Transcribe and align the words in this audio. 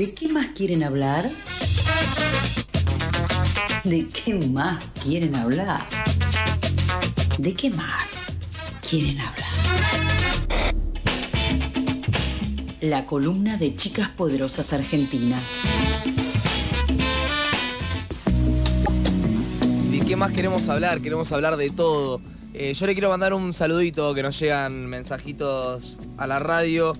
¿De 0.00 0.14
qué 0.14 0.28
más 0.30 0.46
quieren 0.56 0.82
hablar? 0.82 1.30
¿De 3.84 4.08
qué 4.08 4.32
más 4.48 4.82
quieren 5.04 5.34
hablar? 5.34 5.86
¿De 7.36 7.52
qué 7.52 7.68
más 7.68 8.38
quieren 8.80 9.20
hablar? 9.20 9.50
La 12.80 13.04
columna 13.04 13.58
de 13.58 13.74
Chicas 13.74 14.08
Poderosas 14.08 14.72
Argentina. 14.72 15.38
¿De 19.90 19.98
qué 20.06 20.16
más 20.16 20.32
queremos 20.32 20.66
hablar? 20.70 21.02
Queremos 21.02 21.30
hablar 21.30 21.58
de 21.58 21.68
todo. 21.68 22.22
Eh, 22.54 22.72
yo 22.72 22.86
le 22.86 22.94
quiero 22.94 23.10
mandar 23.10 23.34
un 23.34 23.52
saludito 23.52 24.14
que 24.14 24.22
nos 24.22 24.38
llegan 24.40 24.86
mensajitos 24.86 25.98
a 26.16 26.26
la 26.26 26.38
radio. 26.38 26.94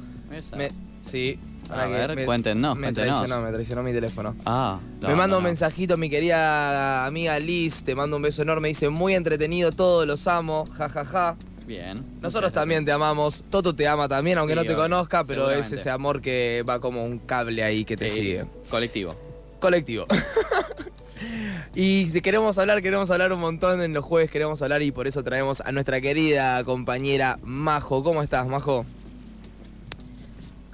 Me- 0.55 0.71
sí. 1.01 1.39
A 1.71 1.85
ahora 1.85 2.07
que 2.09 2.15
ver, 2.17 2.25
cuéntenos, 2.27 2.77
Me 2.77 2.83
cuéntenos. 2.89 3.17
traicionó, 3.19 3.45
me 3.45 3.53
traicionó 3.53 3.83
mi 3.83 3.93
teléfono. 3.93 4.35
Ah, 4.45 4.79
me 5.01 5.15
manda 5.15 5.37
un 5.37 5.45
mensajito 5.45 5.97
mi 5.97 6.11
querida 6.11 7.07
amiga 7.07 7.39
Liz, 7.39 7.83
te 7.85 7.95
mando 7.95 8.17
un 8.17 8.23
beso 8.23 8.43
enorme, 8.43 8.69
dice 8.69 8.89
muy 8.89 9.15
entretenido 9.15 9.73
todo, 9.73 10.05
los 10.07 10.27
amo, 10.27 10.67
jajaja. 10.67 11.05
Ja, 11.05 11.11
ja. 11.35 11.37
Bien. 11.67 12.05
Nosotros 12.21 12.51
también 12.51 12.85
te 12.85 12.91
amamos, 12.91 13.45
Toto 13.49 13.75
te 13.75 13.87
ama 13.87 14.09
también, 14.09 14.39
aunque 14.39 14.55
Sí, 14.55 14.59
no 14.61 14.65
te 14.65 14.75
conozca, 14.75 15.23
pero 15.23 15.51
es 15.53 15.71
ese 15.71 15.89
amor 15.91 16.21
que 16.21 16.65
va 16.69 16.81
como 16.81 17.05
un 17.05 17.19
cable 17.21 17.63
ahí 17.63 17.85
que 17.85 17.97
te 17.97 18.09
Sí, 18.09 18.17
sigue. 18.23 18.45
Colectivo. 18.71 19.15
Colectivo. 19.61 20.07
y 21.75 22.11
queremos 22.23 22.59
hablar, 22.59 22.83
queremos 22.83 23.11
hablar 23.11 23.33
un 23.33 23.41
montón 23.41 23.83
en 23.83 23.93
los 23.93 24.05
jueves, 24.05 24.31
queremos 24.31 24.61
hablar 24.63 24.83
y 24.83 24.91
por 24.91 25.07
eso 25.07 25.23
traemos 25.23 25.61
a 25.61 25.71
nuestra 25.71 26.01
querida 26.01 26.65
compañera 26.65 27.39
Majo. 27.43 28.03
¿Cómo 28.03 28.23
estás, 28.23 28.49
Majo? 28.49 28.85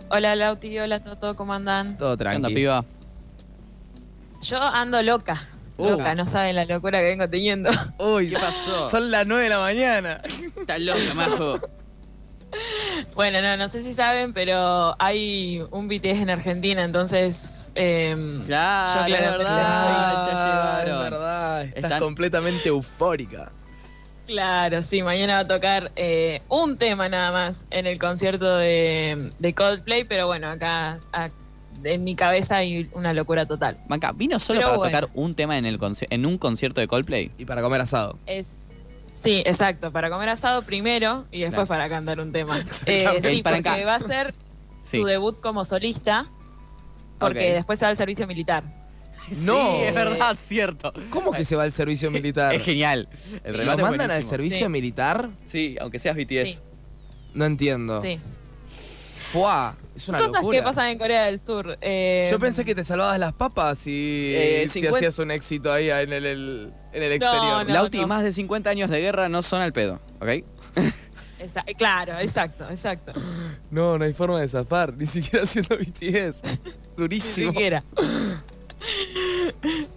Hola 0.08 0.36
Lauti, 0.36 0.78
hola 0.78 1.00
Toto, 1.00 1.34
¿cómo 1.36 1.52
andan? 1.54 1.96
Todo 1.98 2.16
¿Qué 2.16 2.24
onda, 2.24 2.30
tranquilo. 2.48 2.54
piba? 2.54 2.84
Yo 4.42 4.62
ando 4.62 5.02
loca. 5.02 5.42
Uh. 5.78 5.90
Loca, 5.90 6.14
no 6.14 6.24
saben 6.26 6.54
la 6.56 6.64
locura 6.64 7.00
que 7.00 7.06
vengo 7.06 7.28
teniendo. 7.28 7.70
Uy, 7.98 8.30
¿Qué 8.30 8.36
pasó? 8.36 8.86
Son 8.86 9.10
las 9.10 9.26
9 9.26 9.42
de 9.44 9.48
la 9.50 9.58
mañana. 9.58 10.20
Estás 10.58 10.80
loca, 10.80 11.00
majo. 11.14 11.58
bueno, 13.14 13.42
no, 13.42 13.56
no 13.56 13.68
sé 13.68 13.82
si 13.82 13.92
saben, 13.92 14.32
pero 14.32 14.94
hay 14.98 15.62
un 15.72 15.88
BTS 15.88 16.22
en 16.22 16.30
Argentina, 16.30 16.82
entonces. 16.84 17.70
em, 17.74 18.44
Claro, 18.46 18.94
Yo 18.94 19.00
es 19.00 19.06
claramente 19.06 19.44
verdad, 19.44 20.10
estoy- 20.12 20.32
ya 20.32 20.46
llegaron. 20.46 20.96
Es 21.04 21.10
verdad, 21.10 21.62
estás 21.64 21.82
Están- 21.84 22.00
completamente 22.00 22.68
eufórica. 22.68 23.50
Claro, 24.26 24.82
sí, 24.82 25.02
mañana 25.02 25.34
va 25.34 25.38
a 25.40 25.46
tocar 25.46 25.92
eh, 25.96 26.42
un 26.48 26.76
tema 26.76 27.08
nada 27.08 27.30
más 27.30 27.66
en 27.70 27.86
el 27.86 27.98
concierto 27.98 28.56
de, 28.56 29.30
de 29.38 29.54
Coldplay, 29.54 30.04
pero 30.04 30.26
bueno, 30.26 30.48
acá 30.50 30.98
a- 31.12 31.30
en 31.84 32.02
mi 32.04 32.16
cabeza 32.16 32.56
hay 32.56 32.88
una 32.94 33.12
locura 33.12 33.46
total. 33.46 33.76
Manca, 33.88 34.10
¿vino 34.12 34.38
solo 34.40 34.58
Pero 34.60 34.68
para 34.70 34.78
bueno. 34.78 34.98
tocar 35.00 35.10
un 35.14 35.34
tema 35.34 35.58
en, 35.58 35.66
el 35.66 35.78
en 36.10 36.26
un 36.26 36.38
concierto 36.38 36.80
de 36.80 36.88
Coldplay? 36.88 37.30
Y 37.38 37.44
para 37.44 37.62
comer 37.62 37.80
asado. 37.82 38.18
Es. 38.26 38.62
Sí, 39.12 39.42
exacto, 39.46 39.92
para 39.92 40.10
comer 40.10 40.28
asado 40.28 40.62
primero 40.62 41.24
y 41.30 41.40
después 41.40 41.66
Claro. 41.66 41.68
para 41.68 41.88
cantar 41.88 42.20
un 42.20 42.32
tema. 42.32 42.58
Eh, 42.86 43.20
sí, 43.22 43.42
Para 43.42 43.56
porque 43.56 43.68
acá. 43.70 43.86
va 43.86 43.94
a 43.94 44.00
ser 44.00 44.34
Sí. 44.82 44.98
su 44.98 45.04
debut 45.04 45.40
como 45.40 45.64
solista, 45.64 46.26
porque 47.18 47.54
después 47.54 47.78
se 47.78 47.84
va 47.86 47.90
al 47.90 47.96
servicio 47.96 48.26
militar. 48.26 48.62
No. 49.44 49.76
Sí, 49.76 49.82
es 49.82 49.94
verdad, 49.94 50.36
cierto. 50.38 50.92
¿Cómo 51.10 51.32
que 51.32 51.44
se 51.44 51.56
va 51.56 51.64
al 51.64 51.72
servicio 51.72 52.10
militar? 52.10 52.54
Es 52.54 52.62
genial. 52.64 53.08
El 53.44 53.64
¿Lo 53.66 53.76
mandan 53.78 54.10
al 54.10 54.24
servicio 54.24 54.66
Sí. 54.66 54.72
militar? 54.72 55.28
Sí, 55.44 55.76
aunque 55.80 55.98
seas 55.98 56.16
BTS. 56.16 56.56
Sí. 56.58 56.62
No 57.34 57.44
entiendo. 57.44 58.00
Sí. 58.00 58.18
Fuá, 59.32 59.76
es 59.94 60.08
una 60.08 60.18
Cosas 60.18 60.32
locura. 60.34 60.58
que 60.58 60.62
pasan 60.62 60.88
en 60.90 60.98
Corea 60.98 61.24
del 61.26 61.38
Sur. 61.38 61.76
eh, 61.80 62.28
Yo 62.30 62.38
pensé 62.38 62.64
que 62.64 62.74
te 62.74 62.84
salvabas 62.84 63.18
las 63.18 63.32
papas 63.32 63.86
y 63.86 64.32
Eh, 64.36 64.60
si 64.68 64.80
50 64.80 64.96
hacías 64.98 65.18
un 65.18 65.30
éxito 65.32 65.72
ahí 65.72 65.90
en 65.90 66.12
el, 66.12 66.24
el- 66.24 66.72
en 66.92 67.02
el 67.02 67.08
No, 67.08 67.14
exterior. 67.26 67.66
no. 67.66 67.72
Lauti, 67.74 68.06
más 68.06 68.22
de 68.22 68.32
50 68.32 68.70
años 68.70 68.88
de 68.88 69.00
guerra 69.00 69.28
no 69.28 69.42
son 69.42 69.60
al 69.62 69.72
pedo, 69.72 70.00
¿ok? 70.20 70.44
esa- 71.40 71.64
claro, 71.76 72.18
exacto, 72.20 72.66
exacto. 72.70 73.12
No, 73.70 73.98
no 73.98 74.04
hay 74.04 74.14
forma 74.14 74.40
de 74.40 74.48
zafar, 74.48 74.94
ni 74.96 75.06
siquiera 75.06 75.44
haciendo 75.44 75.76
BTS. 75.76 76.42
Ni 76.64 76.72
Durísimo. 76.96 77.52
siquiera. 77.52 77.82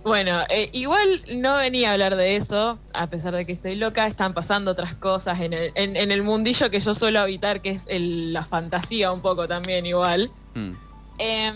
Bueno, 0.10 0.42
eh, 0.50 0.70
igual 0.74 1.22
no 1.36 1.58
venía 1.58 1.92
a 1.92 1.94
hablar 1.94 2.16
de 2.16 2.36
eso, 2.36 2.80
a 2.96 3.06
pesar 3.06 3.36
de 3.36 3.46
que 3.46 3.52
estoy 3.52 3.76
loca, 3.76 4.08
están 4.08 4.34
pasando 4.34 4.72
otras 4.72 4.96
cosas 4.96 5.40
en 5.40 5.54
el, 5.54 5.72
en- 5.76 5.96
en 5.96 6.12
el 6.12 6.24
mundillo 6.24 6.72
que 6.72 6.80
yo 6.80 6.96
suelo 6.96 7.20
habitar, 7.20 7.62
que 7.62 7.70
es 7.70 7.86
el- 7.92 8.34
la 8.34 8.44
fantasía 8.44 9.12
un 9.12 9.22
poco 9.22 9.48
también 9.48 9.86
igual. 9.86 10.32
Mm. 10.56 10.72
Eh, 11.20 11.54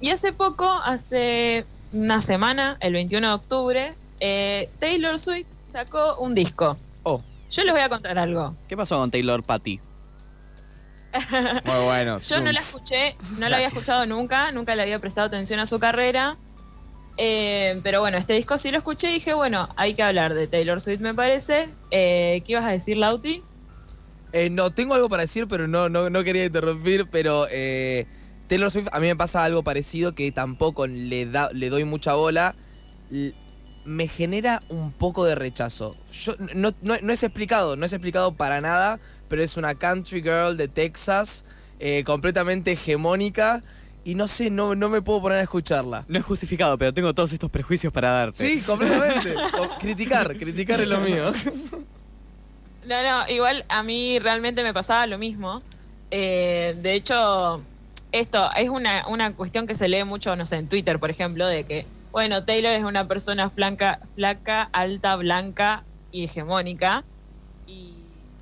y 0.00 0.10
hace 0.10 0.32
poco, 0.32 0.70
hace 0.84 1.64
una 1.92 2.22
semana, 2.22 2.76
el 2.78 2.92
21 2.92 3.26
de 3.26 3.34
octubre, 3.34 3.94
eh, 4.20 4.70
Taylor 4.78 5.18
Swift 5.18 5.48
sacó 5.72 6.16
un 6.18 6.32
disco. 6.36 6.76
Oh, 7.02 7.20
Yo 7.50 7.64
les 7.64 7.72
voy 7.74 7.82
a 7.82 7.88
contar 7.88 8.16
algo. 8.18 8.54
¿Qué 8.68 8.76
pasó 8.76 8.98
con 8.98 9.10
Taylor 9.10 9.42
Patty? 9.42 9.80
muy 11.64 11.84
bueno. 11.84 12.20
Yo 12.28 12.40
no 12.40 12.52
la 12.52 12.60
escuché, 12.60 13.16
no 13.40 13.48
la 13.48 13.56
había 13.56 13.68
escuchado 13.68 14.06
nunca, 14.06 14.52
nunca 14.52 14.76
le 14.76 14.82
había 14.82 15.00
prestado 15.00 15.26
atención 15.26 15.58
a 15.58 15.66
su 15.66 15.80
carrera. 15.80 16.36
Eh, 17.18 17.80
pero 17.82 18.00
bueno, 18.00 18.18
este 18.18 18.34
disco 18.34 18.58
sí 18.58 18.70
lo 18.70 18.78
escuché 18.78 19.10
y 19.10 19.14
dije, 19.14 19.32
bueno, 19.34 19.68
hay 19.76 19.94
que 19.94 20.02
hablar 20.02 20.34
de 20.34 20.46
Taylor 20.46 20.80
Swift, 20.80 21.00
me 21.00 21.14
parece. 21.14 21.68
Eh, 21.90 22.42
¿Qué 22.44 22.52
ibas 22.52 22.64
a 22.64 22.70
decir, 22.70 22.96
Lauti? 22.98 23.42
Eh, 24.32 24.50
no, 24.50 24.70
tengo 24.72 24.94
algo 24.94 25.08
para 25.08 25.22
decir, 25.22 25.46
pero 25.48 25.66
no, 25.66 25.88
no, 25.88 26.10
no 26.10 26.24
quería 26.24 26.44
interrumpir, 26.44 27.06
pero 27.10 27.46
eh, 27.50 28.06
Taylor 28.48 28.70
Swift, 28.70 28.88
a 28.92 29.00
mí 29.00 29.06
me 29.06 29.16
pasa 29.16 29.44
algo 29.44 29.62
parecido 29.62 30.14
que 30.14 30.30
tampoco 30.30 30.86
le, 30.86 31.24
da, 31.26 31.48
le 31.52 31.70
doy 31.70 31.84
mucha 31.84 32.14
bola. 32.14 32.54
Me 33.84 34.08
genera 34.08 34.62
un 34.68 34.92
poco 34.92 35.24
de 35.24 35.36
rechazo. 35.36 35.96
No, 36.54 36.72
no- 36.82 36.96
no 37.00 37.12
es 37.12 37.22
explicado, 37.22 37.76
no 37.76 37.86
es 37.86 37.92
explicado 37.92 38.34
para 38.34 38.60
nada, 38.60 38.98
pero 39.28 39.42
es 39.42 39.56
una 39.56 39.74
country 39.74 40.22
girl 40.22 40.56
de 40.56 40.68
Texas, 40.68 41.44
completamente 42.04 42.72
hegemónica, 42.72 43.62
y 44.06 44.14
no 44.14 44.28
sé, 44.28 44.50
no, 44.50 44.74
no 44.76 44.88
me 44.88 45.02
puedo 45.02 45.20
poner 45.20 45.38
a 45.38 45.42
escucharla. 45.42 46.04
No 46.06 46.18
es 46.18 46.24
justificado, 46.24 46.78
pero 46.78 46.94
tengo 46.94 47.12
todos 47.12 47.32
estos 47.32 47.50
prejuicios 47.50 47.92
para 47.92 48.10
darte. 48.10 48.46
Sí, 48.48 48.62
completamente. 48.64 49.34
O- 49.36 49.78
criticar, 49.80 50.36
criticar 50.38 50.80
es 50.80 50.88
lo 50.88 51.00
mío. 51.00 51.24
No, 52.86 53.02
no, 53.02 53.28
igual 53.28 53.64
a 53.68 53.82
mí 53.82 54.18
realmente 54.20 54.62
me 54.62 54.72
pasaba 54.72 55.08
lo 55.08 55.18
mismo. 55.18 55.60
Eh, 56.12 56.76
de 56.82 56.94
hecho, 56.94 57.60
esto 58.12 58.48
es 58.56 58.68
una, 58.68 59.08
una 59.08 59.32
cuestión 59.34 59.66
que 59.66 59.74
se 59.74 59.88
lee 59.88 60.04
mucho, 60.04 60.36
no 60.36 60.46
sé, 60.46 60.54
en 60.58 60.68
Twitter, 60.68 61.00
por 61.00 61.10
ejemplo, 61.10 61.48
de 61.48 61.64
que, 61.64 61.84
bueno, 62.12 62.44
Taylor 62.44 62.72
es 62.74 62.84
una 62.84 63.08
persona 63.08 63.50
flanca, 63.50 63.98
flaca, 64.14 64.68
alta, 64.72 65.16
blanca 65.16 65.82
y 66.12 66.24
hegemónica. 66.26 67.02
Y 67.66 67.94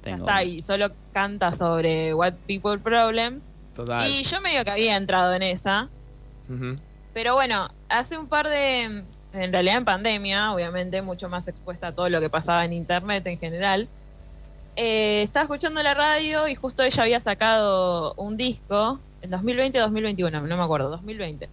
ya 0.04 0.16
está, 0.16 0.44
y 0.44 0.60
solo 0.60 0.90
canta 1.14 1.52
sobre 1.54 2.12
What 2.12 2.34
People 2.46 2.76
Problems. 2.78 3.44
Total. 3.74 4.08
Y 4.10 4.22
yo 4.22 4.40
medio 4.40 4.64
que 4.64 4.70
había 4.70 4.96
entrado 4.96 5.34
en 5.34 5.42
esa. 5.42 5.88
Pero 7.12 7.34
bueno, 7.34 7.68
hace 7.88 8.18
un 8.18 8.26
par 8.28 8.48
de, 8.48 8.82
en 8.82 9.52
realidad 9.52 9.76
en 9.78 9.84
pandemia, 9.84 10.52
obviamente 10.52 11.00
mucho 11.02 11.28
más 11.28 11.48
expuesta 11.48 11.88
a 11.88 11.92
todo 11.92 12.08
lo 12.08 12.20
que 12.20 12.28
pasaba 12.30 12.64
en 12.64 12.72
internet 12.72 13.26
en 13.26 13.38
general, 13.38 13.88
eh, 14.76 15.22
estaba 15.22 15.44
escuchando 15.44 15.82
la 15.82 15.94
radio 15.94 16.48
y 16.48 16.54
justo 16.56 16.82
ella 16.82 17.02
había 17.04 17.20
sacado 17.20 18.14
un 18.14 18.36
disco 18.36 18.98
en 19.22 19.30
2020 19.30 19.78
o 19.78 19.82
2021, 19.82 20.40
no 20.40 20.56
me 20.56 20.62
acuerdo, 20.62 20.90
2020. 20.90 21.48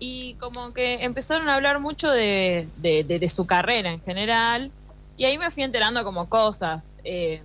Y 0.00 0.34
como 0.34 0.72
que 0.72 1.04
empezaron 1.04 1.48
a 1.48 1.54
hablar 1.56 1.80
mucho 1.80 2.10
de, 2.10 2.66
de- 2.76 3.04
de- 3.04 3.18
de 3.18 3.28
su 3.28 3.46
carrera 3.46 3.90
en 3.92 4.00
general 4.00 4.70
y 5.16 5.24
ahí 5.24 5.36
me 5.38 5.50
fui 5.50 5.64
enterando 5.64 6.02
como 6.04 6.28
cosas. 6.28 6.92
Eh, 7.04 7.42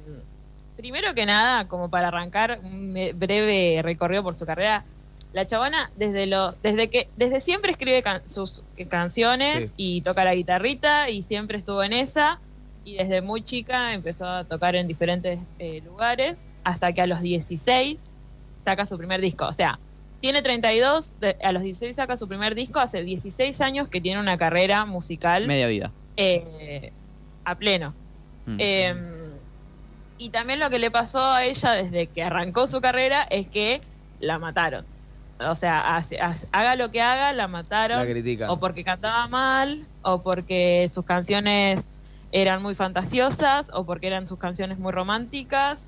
primero 0.83 1.13
que 1.13 1.25
nada, 1.25 1.65
como 1.69 1.89
para 1.89 2.09
arrancar 2.09 2.59
un 2.61 2.93
breve 3.15 3.79
recorrido 3.81 4.21
por 4.21 4.35
su 4.35 4.45
carrera, 4.45 4.83
la 5.31 5.47
chabona 5.47 5.89
desde 5.95 6.25
lo 6.27 6.51
desde 6.61 6.89
que 6.89 7.07
desde 7.15 7.39
siempre 7.39 7.71
escribe 7.71 8.01
can- 8.03 8.21
sus 8.27 8.63
canciones 8.89 9.67
Sí. 9.69 9.73
y 9.77 10.01
toca 10.01 10.25
la 10.25 10.35
guitarrita 10.35 11.09
y 11.09 11.23
siempre 11.23 11.57
estuvo 11.57 11.81
en 11.83 11.93
esa 11.93 12.41
y 12.83 12.95
desde 12.95 13.21
muy 13.21 13.41
chica 13.43 13.93
empezó 13.93 14.27
a 14.27 14.43
tocar 14.43 14.75
en 14.75 14.89
diferentes 14.89 15.39
eh, 15.57 15.79
lugares 15.85 16.43
hasta 16.65 16.91
que 16.91 16.99
a 17.01 17.07
los 17.07 17.21
16 17.21 18.01
saca 18.61 18.85
su 18.85 18.97
primer 18.97 19.21
disco, 19.21 19.47
o 19.47 19.53
sea, 19.53 19.79
tiene 20.19 20.41
32, 20.41 21.15
de- 21.21 21.37
a 21.41 21.53
los 21.53 21.63
16 21.63 21.95
saca 21.95 22.17
su 22.17 22.27
primer 22.27 22.55
disco, 22.55 22.81
hace 22.81 23.05
16 23.05 23.61
años 23.61 23.87
que 23.87 24.01
tiene 24.01 24.19
una 24.19 24.37
carrera 24.37 24.83
musical 24.85 25.47
Media 25.47 25.67
vida. 25.67 25.91
eh, 26.17 26.91
a 27.45 27.55
pleno. 27.55 27.95
Mm. 28.45 28.57
Eh, 28.59 28.95
y 30.17 30.29
también 30.29 30.59
lo 30.59 30.69
que 30.69 30.79
le 30.79 30.91
pasó 30.91 31.23
a 31.25 31.43
ella 31.43 31.71
desde 31.73 32.07
que 32.07 32.23
arrancó 32.23 32.67
su 32.67 32.81
carrera 32.81 33.23
es 33.29 33.47
que 33.47 33.81
la 34.19 34.39
mataron. 34.39 34.85
O 35.39 35.55
sea, 35.55 35.95
hace- 35.97 36.21
hace- 36.21 36.47
haga 36.51 36.75
lo 36.75 36.91
que 36.91 37.01
haga, 37.01 37.33
la 37.33 37.47
mataron. 37.47 37.97
La. 37.99 38.51
O 38.51 38.59
porque 38.59 38.83
cantaba 38.83 39.27
mal, 39.27 39.85
o 40.03 40.21
porque 40.23 40.89
sus 40.93 41.03
canciones 41.05 41.85
eran 42.31 42.61
muy 42.61 42.75
fantasiosas, 42.75 43.69
o 43.73 43.85
porque 43.85 44.07
eran 44.07 44.25
sus 44.27 44.39
canciones 44.39 44.77
muy 44.79 44.91
románticas. 44.91 45.87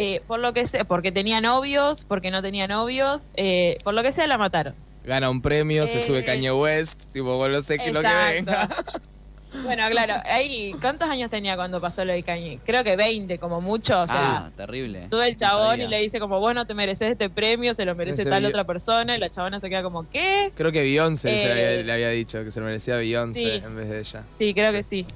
eh, 0.00 0.22
por 0.28 0.38
lo 0.38 0.52
que 0.52 0.64
sea, 0.64 0.84
porque 0.84 1.10
tenía 1.10 1.40
novios, 1.40 2.04
porque 2.04 2.30
no 2.30 2.40
tenía 2.40 2.68
novios, 2.68 3.30
eh, 3.34 3.78
por 3.82 3.94
lo 3.94 4.02
que 4.04 4.12
sea 4.12 4.28
la 4.28 4.38
mataron. 4.38 4.72
Gana 5.02 5.28
un 5.28 5.42
premio, 5.42 5.88
se 5.88 5.98
Eh, 5.98 6.02
sube 6.06 6.24
Kanye 6.24 6.52
West, 6.52 7.02
tipo, 7.12 7.36
vos 7.36 7.50
no 7.50 7.60
sé 7.62 7.78
qué 7.78 7.88
es 7.88 7.94
lo 7.94 8.00
que 8.02 8.06
venga. 8.32 8.68
Bueno, 9.52 9.88
claro, 9.90 10.14
ahí, 10.26 10.72
¿cuántos 10.80 11.08
años 11.08 11.30
tenía 11.30 11.56
cuando 11.56 11.80
pasó 11.80 12.04
lo 12.04 12.12
de 12.12 12.22
Kanye? 12.22 12.60
Creo 12.64 12.84
que 12.84 12.96
20, 12.96 13.38
como 13.38 13.60
mucho. 13.60 14.00
O 14.02 14.06
sea, 14.06 14.46
ah, 14.46 14.52
terrible. 14.54 15.08
sube 15.08 15.26
el 15.26 15.32
No 15.32 15.38
chabón 15.38 15.80
y 15.80 15.86
le 15.88 16.00
dice 16.00 16.20
como, 16.20 16.38
vos 16.38 16.54
no 16.54 16.66
te 16.66 16.74
mereces 16.74 17.10
este 17.12 17.30
premio, 17.30 17.72
se 17.74 17.84
lo 17.84 17.94
merece 17.94 18.22
Ese 18.22 18.30
tal 18.30 18.42
vi- 18.42 18.48
otra 18.48 18.64
persona. 18.64 19.16
Y 19.16 19.18
la 19.18 19.30
chabona 19.30 19.58
se 19.58 19.68
queda 19.70 19.82
como, 19.82 20.08
¿qué? 20.08 20.52
Creo 20.54 20.70
que 20.70 20.82
Beyoncé 20.82 21.30
se 21.40 21.46
le, 21.46 21.52
había, 21.52 21.72
Eh, 21.72 21.84
le 21.84 21.92
había 21.92 22.10
dicho 22.10 22.44
que 22.44 22.50
se 22.50 22.60
lo 22.60 22.66
merecía 22.66 22.96
Beyoncé 22.96 23.40
sí. 23.60 23.64
en 23.64 23.76
vez 23.76 23.88
de 23.88 23.98
ella. 24.00 24.24
Sí, 24.28 24.52
creo 24.54 24.70
que 24.72 24.82
sí. 24.82 25.06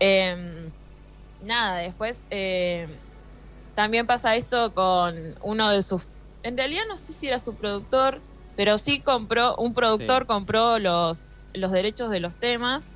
Em, 0.00 0.72
nada, 1.40 1.78
después 1.78 2.24
eh, 2.30 2.88
también 3.74 4.06
pasa 4.06 4.34
esto 4.36 4.72
con 4.74 5.14
uno 5.42 5.70
de 5.70 5.82
sus... 5.82 6.02
En 6.42 6.56
realidad 6.56 6.82
no 6.88 6.96
sé 6.98 7.12
si 7.12 7.28
era 7.28 7.38
su 7.40 7.56
productor, 7.56 8.22
pero 8.56 8.78
sí 8.78 9.02
compró, 9.02 9.54
un 9.56 9.74
productor 9.74 10.22
Sí. 10.22 10.26
compró 10.26 10.78
los, 10.78 11.48
los 11.52 11.70
derechos 11.70 12.10
de 12.10 12.20
los 12.20 12.34
temas 12.36 12.92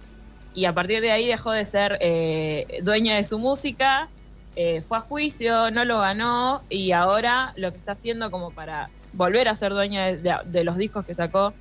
y 0.55 0.67
a 0.67 0.73
partir 0.75 1.01
de 1.01 1.11
ahí 1.11 1.27
dejó 1.27 1.53
de 1.53 1.65
ser 1.65 1.99
eh, 2.01 2.81
dueña 2.83 3.17
de 3.17 3.25
su 3.25 3.39
música, 3.39 4.09
eh, 4.55 4.83
fue 4.83 4.99
a 4.99 5.01
juicio, 5.01 5.71
no 5.71 5.85
lo 5.85 6.01
ganó 6.01 6.63
y 6.69 6.93
ahora 6.93 7.55
lo 7.57 7.73
que 7.73 7.79
está 7.79 7.93
haciendo 7.93 8.31
como 8.31 8.51
para 8.51 8.91
volver 9.15 9.49
a 9.49 9.55
ser 9.55 9.73
dueña 9.73 10.07
de, 10.15 10.65
los 10.65 10.77
discos 10.77 11.07
que 11.07 11.15
sacó 11.15 11.55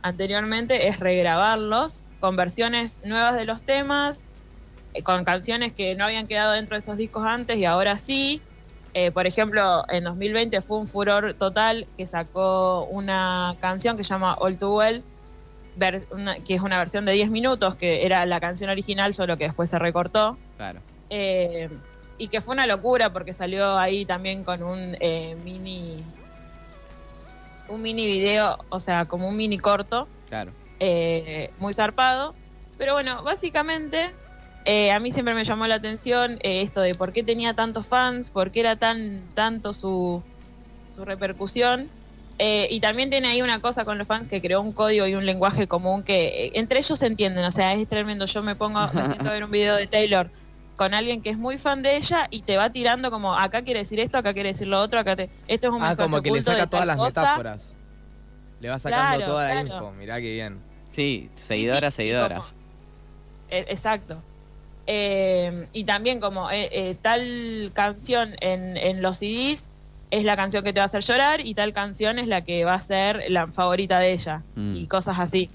anteriormente 0.00 0.88
es 0.88 0.98
regrabarlos 0.98 2.02
con 2.20 2.36
versiones 2.36 3.00
nuevas 3.04 3.36
de 3.36 3.44
los 3.44 3.62
temas, 3.62 4.24
eh, 4.94 5.02
con 5.02 5.24
canciones 5.24 5.72
que 5.72 5.94
no 5.94 6.04
habían 6.04 6.26
quedado 6.26 6.52
dentro 6.52 6.76
de 6.76 6.80
esos 6.80 6.96
discos 6.96 7.24
antes 7.24 7.58
y 7.58 7.64
ahora 7.64 7.98
sí. 7.98 8.40
Por 9.14 9.26
ejemplo, 9.26 9.86
en 9.88 10.04
2020 10.04 10.60
fue 10.60 10.76
un 10.76 10.86
furor 10.86 11.32
total 11.32 11.86
que 11.96 12.06
sacó 12.06 12.84
una 12.90 13.56
canción 13.58 13.96
que 13.96 14.04
se 14.04 14.10
llama 14.10 14.34
All 14.34 14.58
Too 14.58 14.76
Well, 14.76 15.02
ver- 15.76 16.06
una- 16.10 16.36
que 16.36 16.54
es 16.54 16.60
una 16.60 16.78
versión 16.78 17.04
de 17.04 17.12
10 17.12 17.30
minutos, 17.30 17.76
que 17.76 18.04
era 18.06 18.24
la 18.26 18.40
canción 18.40 18.70
original, 18.70 19.14
solo 19.14 19.36
que 19.36 19.44
después 19.44 19.70
se 19.70 19.78
recortó. 19.78 20.38
Claro. 20.56 20.80
Eh, 21.10 21.68
y 22.18 22.28
que 22.28 22.40
fue 22.40 22.54
una 22.54 22.66
locura 22.66 23.12
porque 23.12 23.32
salió 23.34 23.78
ahí 23.78 24.04
también 24.04 24.44
con 24.44 24.62
un 24.62 24.96
eh, 25.00 25.36
mini 25.44 26.02
un 27.68 27.80
mini 27.82 28.06
video, 28.06 28.58
o 28.68 28.80
sea, 28.80 29.06
como 29.06 29.28
un 29.28 29.36
mini 29.36 29.58
corto, 29.58 30.06
Claro. 30.28 30.52
eh, 30.80 31.50
muy 31.58 31.72
zarpado. 31.72 32.34
Pero 32.76 32.92
bueno, 32.94 33.22
básicamente 33.22 33.98
eh, 34.64 34.90
a 34.92 35.00
mí 35.00 35.10
siempre 35.10 35.34
me 35.34 35.44
llamó 35.44 35.66
la 35.66 35.76
atención 35.76 36.38
eh, 36.42 36.60
esto 36.62 36.80
de 36.82 36.94
por 36.94 37.12
qué 37.12 37.22
tenía 37.22 37.54
tantos 37.54 37.86
fans, 37.86 38.30
por 38.30 38.50
qué 38.50 38.60
era 38.60 38.76
tan 38.76 39.22
tanto 39.34 39.72
su, 39.72 40.22
su 40.92 41.04
repercusión. 41.04 41.88
Eh, 42.38 42.66
y 42.70 42.80
también 42.80 43.10
tiene 43.10 43.28
ahí 43.28 43.42
una 43.42 43.60
cosa 43.60 43.84
con 43.84 43.98
los 43.98 44.06
fans 44.06 44.26
que 44.28 44.40
creó 44.40 44.60
un 44.60 44.72
código 44.72 45.06
y 45.06 45.14
un 45.14 45.26
lenguaje 45.26 45.66
común 45.68 46.02
que 46.02 46.46
eh, 46.46 46.52
entre 46.54 46.78
ellos 46.80 46.98
se 46.98 47.06
entienden. 47.06 47.44
O 47.44 47.50
sea, 47.50 47.72
es 47.74 47.86
tremendo. 47.88 48.24
Yo 48.26 48.42
me 48.42 48.56
pongo, 48.56 48.80
me 48.92 49.04
siento 49.04 49.28
a 49.28 49.32
ver 49.32 49.44
un 49.44 49.50
video 49.50 49.76
de 49.76 49.86
Taylor 49.86 50.30
con 50.76 50.94
alguien 50.94 51.20
que 51.22 51.30
es 51.30 51.38
muy 51.38 51.58
fan 51.58 51.82
de 51.82 51.96
ella 51.96 52.26
y 52.30 52.42
te 52.42 52.56
va 52.56 52.70
tirando 52.70 53.10
como 53.10 53.34
acá 53.36 53.62
quiere 53.62 53.80
decir 53.80 54.00
esto, 54.00 54.18
acá 54.18 54.32
quiere 54.32 54.48
decir 54.48 54.66
lo 54.66 54.80
otro, 54.80 54.98
acá 54.98 55.14
te. 55.14 55.30
Esto 55.46 55.68
es 55.68 55.72
un 55.74 55.82
Ah, 55.82 55.88
mensaje 55.88 56.08
como 56.10 56.22
que 56.22 56.30
le 56.32 56.42
saca 56.42 56.66
todas 56.66 56.86
las 56.86 56.96
cosa. 56.96 57.20
metáforas. 57.20 57.74
Le 58.60 58.68
va 58.70 58.78
sacando 58.78 59.16
Claro, 59.18 59.32
toda 59.32 59.54
la 59.54 59.60
info. 59.60 59.92
Mirá 59.92 60.16
qué 60.20 60.32
bien. 60.32 60.60
Sí, 60.90 61.30
seguidoras, 61.34 61.94
sí, 61.94 61.98
seguidoras. 61.98 62.46
como- 62.48 62.62
Eh, 63.50 63.66
exacto. 63.68 64.22
Eh, 64.86 65.68
y 65.72 65.84
también 65.84 66.18
como 66.20 66.50
eh, 66.50 66.68
eh, 66.72 66.96
tal 67.00 67.70
canción 67.74 68.34
en, 68.40 68.76
en 68.76 69.00
los 69.02 69.18
CDs 69.18 69.68
es 70.12 70.24
la 70.24 70.36
canción 70.36 70.62
que 70.62 70.74
te 70.74 70.78
va 70.78 70.84
a 70.84 70.86
hacer 70.86 71.02
llorar 71.02 71.40
y 71.40 71.54
tal 71.54 71.72
canción 71.72 72.18
es 72.18 72.28
la 72.28 72.42
que 72.42 72.66
va 72.66 72.74
a 72.74 72.80
ser 72.80 73.24
la 73.28 73.46
favorita 73.46 73.98
de 73.98 74.12
ella 74.12 74.42
Mm. 74.54 74.76
y 74.76 74.86
cosas 74.86 75.18
así. 75.18 75.48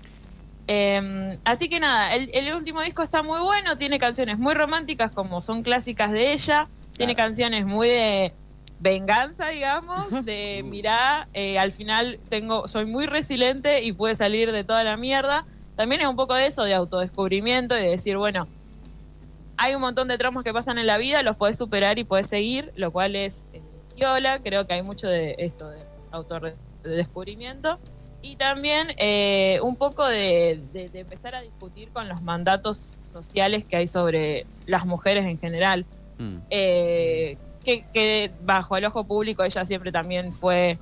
Eh, 0.68 1.38
así 1.46 1.70
que 1.70 1.80
nada, 1.80 2.14
el, 2.16 2.32
el 2.34 2.52
último 2.54 2.82
disco 2.82 3.04
está 3.04 3.22
muy 3.22 3.40
bueno, 3.40 3.78
tiene 3.78 4.00
canciones 4.00 4.40
muy 4.40 4.56
románticas 4.56 5.12
como 5.12 5.42
son 5.42 5.62
clásicas 5.62 6.12
de 6.12 6.34
ella, 6.34 6.68
tiene 6.98 7.16
canciones 7.16 7.66
muy 7.68 7.88
de 7.88 8.34
venganza, 8.80 9.50
digamos, 9.50 10.26
de 10.26 10.64
mirá, 10.68 11.28
eh, 11.36 11.60
al 11.60 11.72
final 11.72 12.20
tengo, 12.28 12.68
soy 12.68 12.86
muy 12.86 13.06
resiliente 13.06 13.84
y 13.84 13.92
pude 13.94 14.16
salir 14.16 14.52
de 14.52 14.64
toda 14.64 14.84
la 14.84 14.98
mierda. 14.98 15.46
También 15.76 16.02
es 16.02 16.08
un 16.08 16.16
poco 16.16 16.34
de 16.34 16.48
eso, 16.48 16.64
de 16.64 16.74
autodescubrimiento 16.74 17.78
y 17.78 17.82
de 17.82 17.90
decir, 17.90 18.18
bueno, 18.18 18.48
hay 19.56 19.76
un 19.76 19.82
montón 19.82 20.08
de 20.08 20.18
tramos 20.18 20.44
que 20.44 20.52
pasan 20.52 20.80
en 20.80 20.88
la 20.88 20.98
vida, 20.98 21.22
los 21.22 21.36
podés 21.36 21.58
superar 21.58 22.00
y 22.00 22.04
podés 22.04 22.28
seguir, 22.28 22.72
lo 22.76 22.92
cual 22.92 23.16
es 23.16 23.46
viola, 24.02 24.40
creo 24.40 24.66
que 24.66 24.74
hay 24.76 24.84
mucho 24.84 25.08
de 25.08 25.36
esto 25.40 25.70
de 25.70 25.80
autodescubrimiento. 26.12 27.80
Y 28.22 28.36
también 28.36 28.88
eh, 28.98 29.60
un 29.62 29.76
poco 29.76 30.06
de, 30.08 30.60
de- 30.74 30.90
de 30.90 31.00
empezar 31.00 31.36
a 31.36 31.42
discutir 31.42 31.90
con 31.92 32.08
los 32.10 32.22
mandatos 32.22 32.96
sociales 33.00 33.64
que 33.64 33.76
hay 33.78 33.88
sobre 33.88 34.46
las 34.66 34.86
mujeres 34.86 35.26
en 35.26 35.40
general 35.40 35.86
Mm. 36.20 36.38
eh, 36.50 37.38
que, 37.64 37.86
que 37.94 38.32
bajo 38.42 38.76
el 38.76 38.86
ojo 38.86 39.04
público 39.04 39.44
ella 39.44 39.64
siempre 39.66 39.92
también 39.92 40.34
fue 40.34 40.80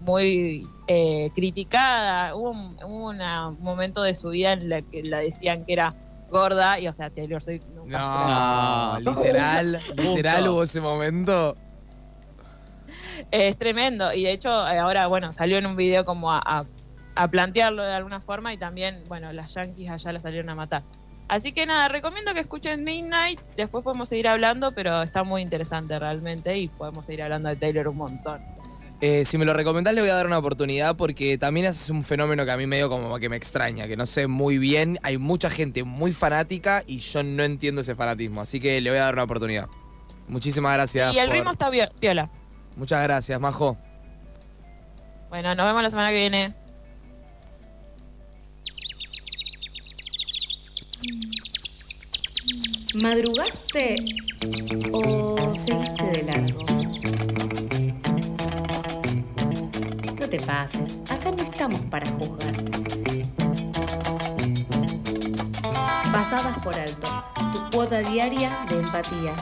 muy 0.00 0.66
eh, 0.86 1.30
criticada. 1.34 2.34
Hubo 2.34 2.50
un, 2.52 2.76
hubo 2.82 3.08
una- 3.10 3.48
un 3.48 3.60
momento 3.60 4.02
de 4.02 4.14
su 4.14 4.30
vida 4.30 4.52
en 4.52 4.70
la 4.70 4.80
que 4.80 5.02
la 5.02 5.18
decían 5.18 5.66
que 5.66 5.74
era 5.74 5.94
gorda 6.30 6.80
y, 6.80 6.88
o 6.88 6.92
sea, 6.94 7.10
Taylor 7.10 7.42
Swift 7.42 7.64
nunca 7.74 7.98
No, 7.98 9.10
literal, 9.12 9.78
literal 9.96 10.48
hubo 10.48 10.62
ese 10.62 10.80
momento. 10.80 11.54
Es 13.30 13.56
tremendo. 13.58 14.12
Y 14.12 14.24
de 14.24 14.32
hecho, 14.32 14.48
eh, 14.68 14.78
ahora, 14.78 15.06
bueno, 15.06 15.32
salió 15.32 15.58
en 15.58 15.66
un 15.66 15.76
video 15.76 16.04
como 16.04 16.32
a, 16.32 16.38
a- 16.44 16.64
a 17.14 17.28
plantearlo 17.28 17.82
de 17.82 17.92
alguna 17.92 18.20
forma 18.20 18.52
y 18.52 18.56
también, 18.56 19.02
bueno, 19.08 19.32
las 19.32 19.52
yankees 19.54 19.90
allá 19.90 20.12
la 20.12 20.20
salieron 20.20 20.48
a 20.50 20.54
matar. 20.54 20.82
Así 21.26 21.52
que 21.52 21.66
nada, 21.66 21.88
recomiendo 21.88 22.32
que 22.32 22.40
escuchen 22.40 22.84
Midnight. 22.84 23.38
Después 23.56 23.84
podemos 23.84 24.08
seguir 24.08 24.28
hablando, 24.28 24.72
pero 24.72 25.02
está 25.02 25.24
muy 25.24 25.42
interesante 25.42 25.98
realmente 25.98 26.56
y 26.56 26.68
podemos 26.68 27.04
seguir 27.04 27.22
hablando 27.22 27.48
de 27.50 27.56
Taylor 27.56 27.88
un 27.88 27.96
montón. 27.96 28.40
Eh, 29.00 29.24
si 29.24 29.36
me 29.36 29.44
lo 29.44 29.52
recomendás 29.52 29.94
le 29.94 30.00
voy 30.00 30.10
a 30.10 30.14
dar 30.14 30.26
una 30.26 30.38
oportunidad 30.38 30.96
porque 30.96 31.36
también 31.38 31.66
es 31.66 31.88
un 31.90 32.02
fenómeno 32.02 32.44
que 32.44 32.50
a 32.50 32.56
mí 32.56 32.66
medio 32.66 32.88
como 32.88 33.16
que 33.18 33.28
me 33.28 33.36
extraña, 33.36 33.86
que 33.86 33.96
no 33.96 34.06
sé 34.06 34.26
muy 34.26 34.58
bien. 34.58 34.98
Hay 35.02 35.18
mucha 35.18 35.50
gente 35.50 35.84
muy 35.84 36.12
fanática 36.12 36.82
y 36.86 36.98
yo 36.98 37.22
no 37.22 37.42
entiendo 37.44 37.82
ese 37.82 37.94
fanatismo, 37.94 38.40
así 38.40 38.58
que 38.58 38.80
le 38.80 38.90
voy 38.90 38.98
a 38.98 39.02
dar 39.04 39.14
una 39.14 39.24
oportunidad. 39.24 39.66
Muchísimas 40.28 40.74
gracias. 40.74 41.14
y 41.14 41.18
el 41.18 41.26
por- 41.26 41.34
ritmo 41.36 41.50
está 41.52 41.68
vio- 41.70 41.90
piola. 42.00 42.30
Muchas 42.78 43.02
gracias, 43.02 43.40
Majo. 43.40 43.76
Bueno, 45.30 45.52
nos 45.56 45.66
vemos 45.66 45.82
la 45.82 45.90
semana 45.90 46.10
que 46.10 46.16
viene. 46.16 46.54
¿Madrugaste 53.02 53.96
o 54.92 55.54
seguiste 55.56 56.04
de 56.04 56.22
largo? 56.22 56.64
No 60.20 60.28
te 60.28 60.38
pases, 60.38 61.00
acá 61.10 61.32
no 61.32 61.42
estamos 61.42 61.82
para 61.82 62.08
juzgar. 62.10 62.54
Pasadas 66.12 66.58
por 66.58 66.74
alto, 66.78 67.24
tu 67.52 67.76
cuota 67.76 67.98
diaria 67.98 68.66
de 68.70 68.76
empatía. 68.76 69.34